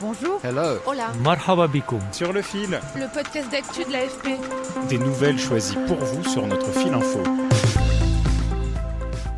[0.00, 0.40] Bonjour.
[0.42, 0.78] Hello.
[0.86, 1.12] Hola.
[1.22, 2.00] Marhaba bikoum.
[2.12, 4.28] Sur le fil, Le podcast d'actu de l'AFP.
[4.88, 7.20] des nouvelles choisies pour vous sur notre fil info.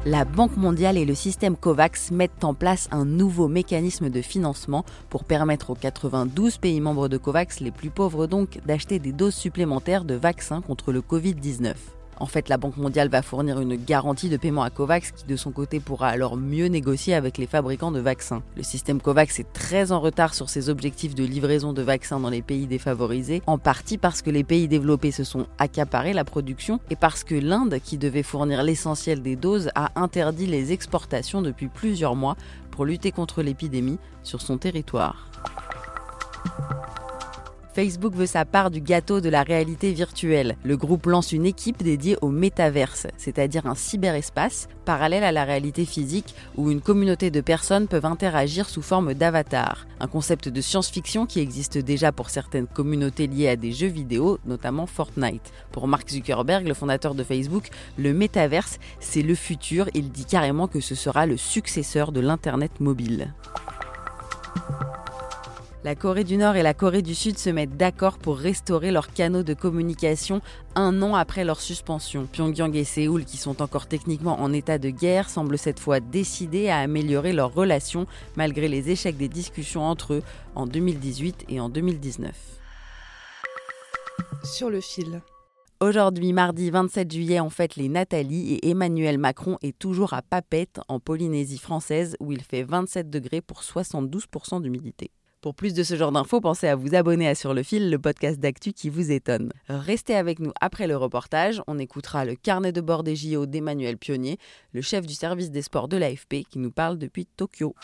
[0.05, 4.85] La Banque mondiale et le système COVAX mettent en place un nouveau mécanisme de financement
[5.11, 9.35] pour permettre aux 92 pays membres de COVAX, les plus pauvres donc, d'acheter des doses
[9.35, 11.75] supplémentaires de vaccins contre le Covid-19.
[12.19, 15.37] En fait, la Banque mondiale va fournir une garantie de paiement à COVAX qui, de
[15.37, 18.43] son côté, pourra alors mieux négocier avec les fabricants de vaccins.
[18.57, 22.31] Le système COVAX est très en retard sur ses objectifs de livraison de vaccins dans
[22.31, 26.79] les pays défavorisés, en partie parce que les pays développés se sont accaparés la production
[26.91, 31.69] et parce que l'Inde, qui devait fournir l'essentiel des doses, a interdit les exportations depuis
[31.69, 32.37] plusieurs mois
[32.71, 35.32] pour lutter contre l'épidémie sur son territoire.
[37.75, 40.57] Facebook veut sa part du gâteau de la réalité virtuelle.
[40.63, 45.87] Le groupe lance une équipe dédiée au métaverse, c'est-à-dire un cyberespace parallèle à la réalité
[45.87, 49.87] physique où une communauté de personnes peuvent interagir sous forme d'avatar.
[50.01, 54.39] Un concept de science-fiction qui existe déjà pour certaines communautés liées à des jeux vidéo,
[54.45, 55.53] notamment Fortnite.
[55.71, 59.89] Pour Mark Zuckerberg, le fondateur de Facebook, le métaverse, c'est le futur.
[59.95, 63.33] Il dit carrément que ce sera le successeur de l'Internet mobile.
[65.85, 69.13] La Corée du Nord et la Corée du Sud se mettent d'accord pour restaurer leurs
[69.13, 70.41] canaux de communication
[70.77, 72.29] un an après leur suspension.
[72.31, 76.69] Pyongyang et Séoul, qui sont encore techniquement en état de guerre, semblent cette fois décidés
[76.69, 80.23] à améliorer leurs relations malgré les échecs des discussions entre eux
[80.55, 82.33] en 2018 et en 2019.
[84.45, 85.21] Sur le fil.
[85.81, 90.79] Aujourd'hui, mardi 27 juillet, on fête les Nathalie et Emmanuel Macron est toujours à Papette,
[90.87, 95.11] en Polynésie française, où il fait 27 degrés pour 72% d'humidité.
[95.43, 97.99] Pour plus de ce genre d'infos, pensez à vous abonner à Sur le fil, le
[97.99, 99.53] podcast d'actu qui vous étonne.
[99.69, 103.99] Restez avec nous après le reportage, on écoutera le carnet de bord des JO d'Emmanuel
[103.99, 104.39] Pionnier,
[104.73, 107.75] le chef du service des sports de l'AFP qui nous parle depuis Tokyo.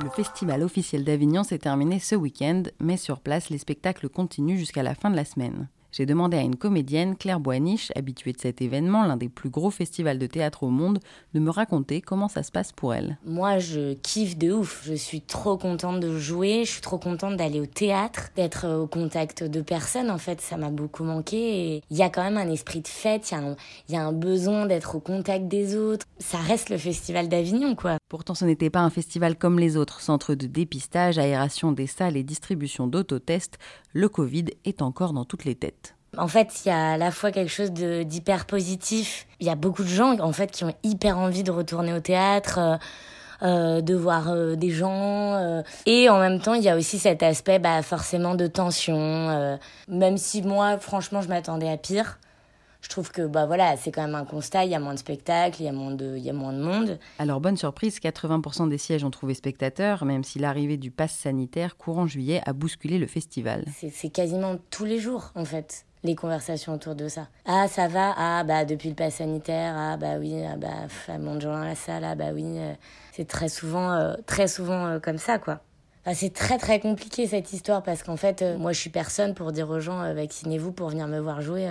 [0.00, 4.84] Le festival officiel d'Avignon s'est terminé ce week-end, mais sur place, les spectacles continuent jusqu'à
[4.84, 5.68] la fin de la semaine.
[5.90, 9.70] J'ai demandé à une comédienne, Claire Boiniche, habituée de cet événement, l'un des plus gros
[9.70, 10.98] festivals de théâtre au monde,
[11.34, 13.18] de me raconter comment ça se passe pour elle.
[13.24, 14.82] Moi, je kiffe de ouf.
[14.84, 16.64] Je suis trop contente de jouer.
[16.64, 20.10] Je suis trop contente d'aller au théâtre, d'être au contact de personnes.
[20.10, 21.82] En fait, ça m'a beaucoup manqué.
[21.90, 23.30] Il y a quand même un esprit de fête.
[23.30, 23.34] Y
[23.88, 26.06] il y a un besoin d'être au contact des autres.
[26.18, 27.96] Ça reste le festival d'Avignon, quoi.
[28.08, 30.00] Pourtant, ce n'était pas un festival comme les autres.
[30.00, 33.58] Centre de dépistage, aération des salles et distribution d'autotests,
[33.92, 35.87] le Covid est encore dans toutes les têtes.
[36.16, 39.26] En fait, il y a à la fois quelque chose de- d'hyper positif.
[39.40, 42.00] Il y a beaucoup de gens, en fait, qui ont hyper envie de retourner au
[42.00, 42.58] théâtre.
[42.58, 42.76] euh,
[43.42, 45.62] euh, de voir euh, des gens euh.
[45.86, 50.16] et en même temps il y a aussi cet aspect bah forcément de tension même
[50.16, 52.18] si moi franchement je m'attendais à pire
[52.80, 54.98] je trouve que bah voilà c'est quand même un constat il y a moins de
[54.98, 58.00] spectacles il y a moins de il y a moins de monde Alors, bonne surprise,
[58.00, 62.52] 80% des sièges ont trouvé spectateurs, même si l'arrivée du pass sanitaire courant juillet a
[62.52, 63.64] bousculé le festival.
[63.92, 67.28] c'est quasiment tous les jours en fait les conversations autour de ça.
[67.44, 68.14] Ah, ça va?
[68.16, 69.74] Ah, bah depuis le pass sanitaire.
[69.76, 70.34] Ah, bah oui.
[70.44, 72.04] Ah, bah pff, de gens dans la salle.
[72.04, 72.44] Ah, bah oui.
[72.46, 72.72] euh,
[73.12, 75.60] C'est très souvent, euh, très souvent euh, comme ça, quoi.
[76.14, 79.68] C'est très très compliqué cette histoire parce qu'en fait, moi je suis personne pour dire
[79.68, 81.68] aux gens vaccinez-vous pour venir me voir jouer.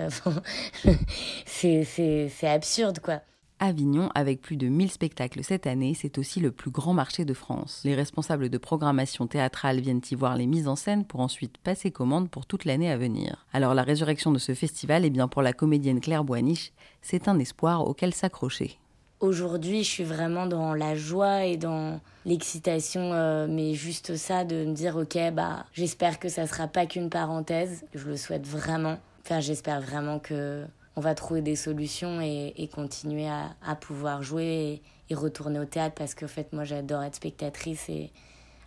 [1.46, 3.20] C'est absurde, quoi.
[3.60, 7.34] Avignon, avec plus de 1000 spectacles cette année, c'est aussi le plus grand marché de
[7.34, 7.80] France.
[7.84, 11.90] Les responsables de programmation théâtrale viennent y voir les mises en scène pour ensuite passer
[11.90, 13.46] commande pour toute l'année à venir.
[13.52, 17.38] Alors la résurrection de ce festival, eh bien pour la comédienne Claire Boiniche, c'est un
[17.38, 18.78] espoir auquel s'accrocher.
[19.20, 24.64] Aujourd'hui, je suis vraiment dans la joie et dans l'excitation, euh, mais juste ça, de
[24.64, 27.84] me dire, ok, bah, j'espère que ça sera pas qu'une parenthèse.
[27.94, 28.98] Je le souhaite vraiment.
[29.24, 30.64] Enfin, j'espère vraiment que
[30.98, 35.94] on va trouver des solutions et, continuer à, pouvoir jouer et, et retourner au théâtre
[35.96, 38.10] parce qu'en fait, moi, j'adore être spectatrice et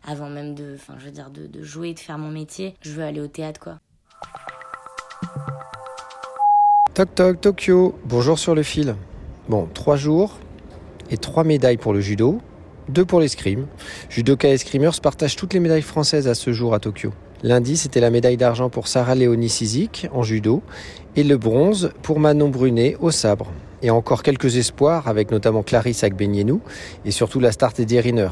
[0.07, 2.91] avant même de, enfin, je veux dire, de, de jouer, de faire mon métier, je
[2.91, 3.79] veux aller au théâtre, quoi.
[6.93, 8.95] Toc toc Tokyo, bonjour sur le fil.
[9.49, 10.37] Bon, trois jours
[11.09, 12.39] et trois médailles pour le judo,
[12.91, 13.67] deux pour l'escrime.
[14.09, 17.11] Judoka et escrimeurs partagent toutes les médailles françaises à ce jour à Tokyo.
[17.43, 20.61] Lundi, c'était la médaille d'argent pour Sarah Léonie Sizik en judo
[21.15, 23.51] et le bronze pour Manon Brunet au sabre.
[23.83, 26.61] et encore quelques espoirs avec notamment Clarisse Agbenienou
[27.03, 28.29] et surtout la start Eddie Riner.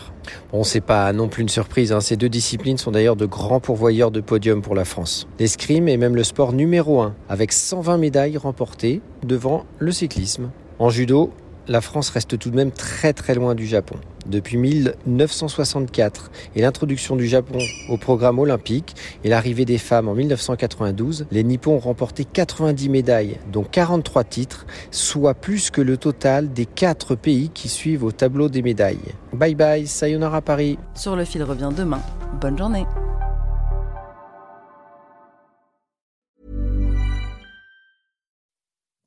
[0.52, 2.02] Bon, c'est pas non plus une surprise, hein.
[2.02, 5.28] ces deux disciplines sont d'ailleurs de grands pourvoyeurs de podium pour la France.
[5.40, 10.52] L'escrime est même le sport numéro 1 avec 120 médailles remportées devant le cyclisme.
[10.78, 11.32] En judo,
[11.68, 13.96] la France reste tout de même très très loin du Japon.
[14.30, 17.58] Depuis 1964 et l'introduction du Japon
[17.90, 23.40] au programme olympique et l'arrivée des femmes en 1992, les Nippons ont remporté 90 médailles,
[23.52, 28.50] dont 43 titres, soit plus que le total des 4 pays qui suivent au tableau
[28.50, 29.16] des médailles.
[29.34, 30.78] Bye bye, sayonara Paris.
[30.94, 32.02] Sur le fil revient demain.
[32.40, 32.86] Bonne journée.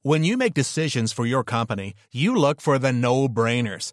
[0.04, 3.92] When you make decisions for your company, you look for the no-brainers.